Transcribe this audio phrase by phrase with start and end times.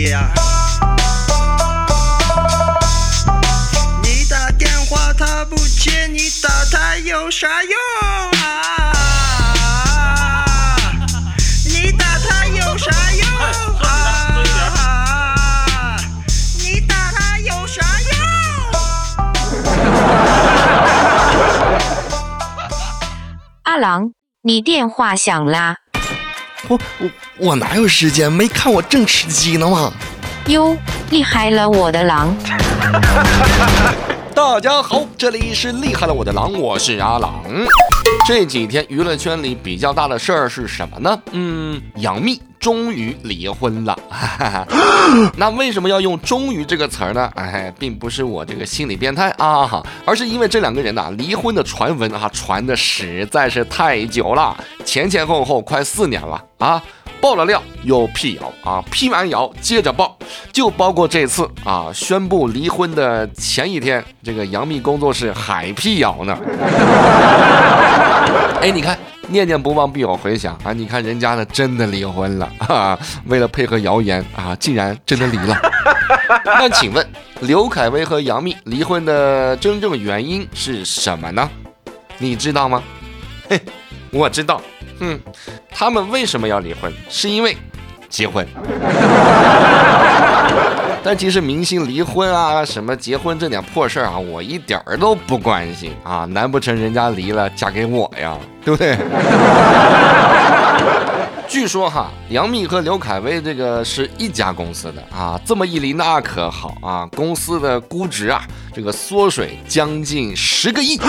[0.00, 0.12] 你
[4.30, 7.76] 打电话他不接，你打他有啥用
[8.40, 8.92] 啊？
[11.64, 13.28] 你打他有啥用
[13.80, 15.96] 啊？
[16.58, 17.88] 你打他有啥用？
[23.64, 24.12] 阿郎，
[24.42, 25.78] 你电话响啦。
[26.66, 28.30] 我我我哪有时间？
[28.30, 29.92] 没看我正吃鸡呢吗？
[30.48, 30.76] 哟，
[31.10, 32.34] 厉害了我的狼！
[34.34, 37.44] 大家好，这里是厉害了我的狼，我是阿郎。
[38.26, 41.16] 这几天娱乐圈里比较大的事儿是什么呢？
[41.30, 43.98] 嗯，杨幂终于离婚了。
[45.36, 47.30] 那为什么要用“终于”这个词儿呢？
[47.34, 56.82] 哎，并不是我这个心理变态啊，而是因为这两个人呐、离婚的传闻啊传的实在是太久了，前前后后快四年了啊。
[57.20, 60.16] 爆了料又辟谣啊，辟完谣接着爆，
[60.52, 66.38] 就包括这次啊宣布离婚的前一天，这个杨幂工作室还辟谣呢。
[68.62, 68.96] 哎，你看，
[69.28, 70.72] 念念不忘必有回响啊！
[70.72, 75.56] 你看人家呢真的离婚了啊，为了配合谣言啊，竟然真的离了。
[76.44, 77.06] 那请问
[77.40, 81.48] 刘恺威和杨幂离婚的真正原因是什么呢？
[82.18, 82.82] 你知道吗？
[83.48, 83.60] 嘿，
[84.10, 84.60] 我知道。
[85.00, 85.18] 嗯，
[85.70, 86.92] 他们为什么要离婚？
[87.08, 87.56] 是因为
[88.08, 88.46] 结婚。
[91.04, 96.24] 但其实明星离婚啊，什么结婚这点破事儿啊，我一点儿都不关心啊！
[96.24, 98.36] 难不成人家离了嫁给我呀？
[98.68, 98.98] 对不对？
[101.48, 108.42] 据说哈，杨幂和刘恺威这个是一家公司的啊，这么一离那可好啊，公司的估值啊，
[108.74, 111.00] 这个缩水将近十个亿，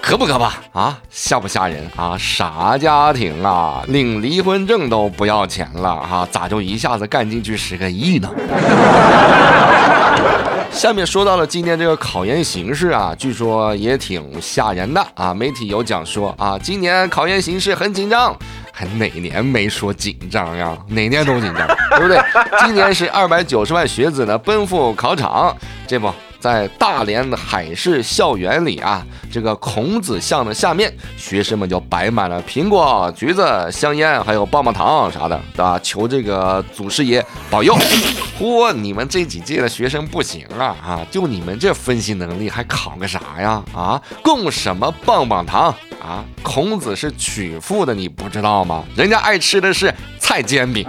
[0.00, 0.96] 可不可怕啊？
[1.10, 2.16] 吓不吓人啊？
[2.16, 6.28] 啥家庭啊，领离婚证都不要钱了啊？
[6.30, 8.30] 咋就一下子干进去十个亿呢？
[10.70, 15.32] 下面说到了今年这个考研形势啊，据说也挺吓人的啊。
[15.32, 18.36] 媒体有讲说啊，今年考研形势很紧张，
[18.72, 20.76] 还哪年没说紧张呀？
[20.88, 22.20] 哪年都紧张，对不对？
[22.60, 26.12] 今年是二百九十万学子呢奔赴考场，这不。
[26.44, 37.74] 在大连海事校园里啊，这个孔子像的下面，学生们就摆满了苹果、橘子、香烟，还有棒棒糖啥的，啊，求这个祖师爷保佑。
[38.38, 41.00] 嚯，你们这几届的学生不行啊啊！
[41.10, 43.62] 就你们这分析能力，还考个啥呀？
[43.74, 46.22] 啊，供什么棒棒糖啊？
[46.42, 48.84] 孔子是曲阜的，你不知道吗？
[48.94, 50.86] 人家爱吃的是菜煎饼。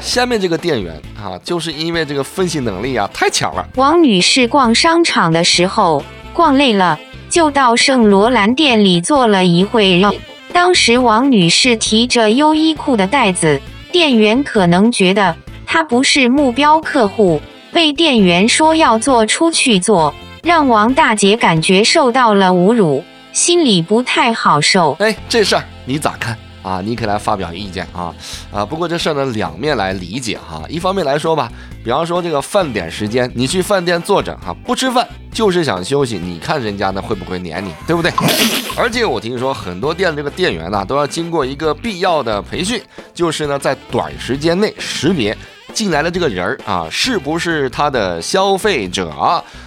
[0.00, 3.66] 下面这个店员啊，就是因为这个分析能力啊太强了。
[3.76, 6.98] 王女士逛商场的时候，逛累了，
[7.28, 10.14] 就到圣罗兰店里坐了一会儿。
[10.52, 13.60] 当时王女士提着优衣库的袋子，
[13.92, 15.36] 店员可能觉得
[15.66, 17.40] 她不是目标客户，
[17.72, 24.96] 被店员说要做出去做，让王大姐感觉受到了侮辱，心里不太好受。
[25.00, 26.36] 哎，这事儿你咋看？
[26.62, 28.14] 啊，你可以来发表意见啊
[28.52, 28.64] 啊！
[28.64, 30.62] 不过这事儿呢，两面来理解哈。
[30.68, 31.50] 一方面来说吧，
[31.84, 38.12] 比方说这个饭点时间，你去饭店坐着哈，不吃饭就是想休息，你看人家呢会不会撵你，对不对？
[38.76, 42.82] 而且我听说很多店这个店员呢，都要经过一个必要的培训，
[43.14, 45.36] 就是呢在短时间内识别
[45.72, 49.12] 进来的这个人儿啊，是不是他的消费者，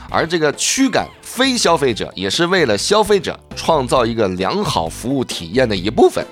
[0.09, 6.25] 而这个驱赶非消费者，也是为了消费者创造一个良好服务体验的一部分。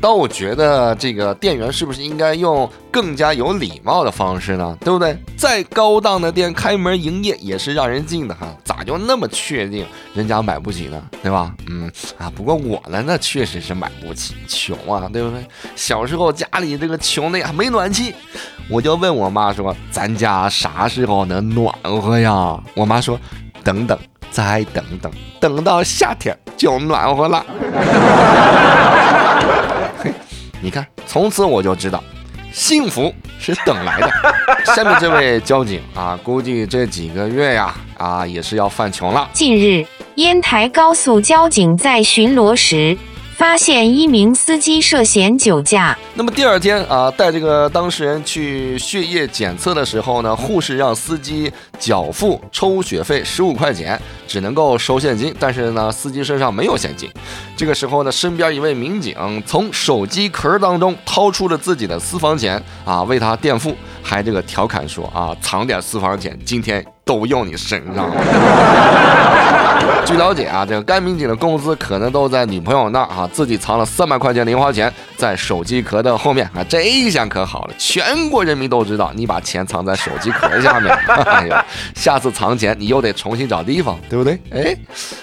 [0.00, 4.76] 但我觉得这个店员是不是应该用更加有礼貌的方式呢？
[4.80, 5.16] 对不对？
[5.36, 11.02] 再高档的店开门营业也是让人进的哈，咋就那么确定人家买不起呢？
[11.22, 11.54] 对吧？
[11.68, 15.44] 嗯啊，不过我呢，那确实是买不起，穷啊，对不对？
[15.76, 18.14] 小时候家里这个穷的呀，没暖气，
[18.68, 23.18] 我就问我妈说：“咱家啥时候能暖和呀？”我妈说
[23.62, 23.98] ：“等等，
[24.30, 27.44] 再等等，等到夏天就暖和了。
[30.60, 32.02] ”你看，从此我就知道，
[32.52, 34.10] 幸福是等来的。
[34.74, 39.28] 下面这位交警啊，估计这几个月呀，啊也是要犯穷了。
[39.32, 39.86] 近日，
[40.16, 42.96] 烟台高速交警在巡逻时，
[43.40, 45.96] 发现一名司机涉嫌酒驾。
[46.12, 53.98] 那么第二天啊，带这个当事人去血液检测的时候呢，护士让司机缴付抽血费十五块钱，
[54.28, 57.10] 只能够收现金，但是呢，司机身上没有现金。
[57.56, 59.16] 这个时候呢，身边一位民警
[59.46, 68.16] 从手机壳当中掏出了自己的私房钱啊，为他垫付，还这个调侃说啊，藏点私房钱，今天都用你身上了。
[70.06, 76.64] 据了解啊，这个该民警的工资可能都在女朋友那儿啊，自己藏了三百块钱零花钱在手机壳的后面啊。
[76.68, 80.94] 这一下可好了，全国人民都知道你把钱藏在手机壳下面。
[81.08, 81.56] 哎呦，
[81.94, 84.38] 下次藏钱你又得重新找地方，对不对？
[84.50, 84.76] 哎，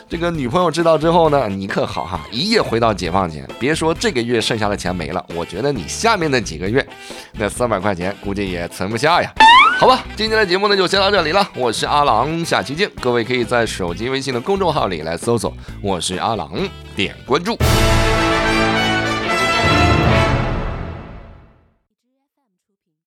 [0.10, 6.86] 这个女朋友知道之后呢，你可好哈，一夜回到解放前，别说这个月剩下的钱没了，我觉得你下面那几个月
[7.34, 9.32] 那三百块钱估计也存不下呀。
[9.80, 11.48] 好吧，今天的节目呢就先到这里了。
[11.56, 12.90] 我是阿郎，下期见。
[13.00, 16.52] 各位可以在手机微信的公众号里来搜索“我是阿郎”，
[16.98, 17.56] 点关注。